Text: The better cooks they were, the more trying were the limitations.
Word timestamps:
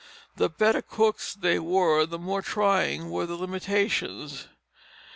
The 0.35 0.49
better 0.49 0.81
cooks 0.81 1.35
they 1.35 1.59
were, 1.59 2.07
the 2.07 2.17
more 2.17 2.41
trying 2.41 3.11
were 3.11 3.27
the 3.27 3.35
limitations. 3.35 4.47